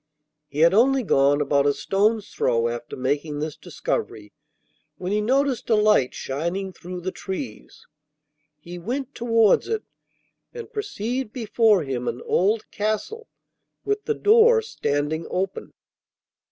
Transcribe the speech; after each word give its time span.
He 0.47 0.61
had 0.61 0.73
only 0.73 1.03
gone 1.03 1.41
about 1.41 1.67
a 1.67 1.75
stone's 1.75 2.29
throw 2.31 2.67
after 2.67 2.95
making 2.95 3.37
this 3.37 3.55
discovery 3.55 4.33
when 4.97 5.11
he 5.11 5.21
noticed 5.21 5.69
a 5.69 5.75
light 5.75 6.15
shining 6.15 6.73
through 6.73 7.01
the 7.01 7.11
trees. 7.11 7.85
He 8.59 8.79
went 8.79 9.13
towards 9.13 9.67
it, 9.67 9.83
and 10.55 10.73
perceived 10.73 11.31
before 11.31 11.83
him 11.83 12.07
an 12.07 12.23
old 12.25 12.71
castle, 12.71 13.27
with 13.85 14.05
the 14.05 14.15
door 14.15 14.63
standing 14.63 15.27
open. 15.29 15.71